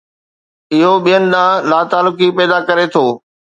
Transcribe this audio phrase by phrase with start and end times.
[0.75, 3.05] اهو ٻين ڏانهن لاتعلقي پيدا ڪري ٿو.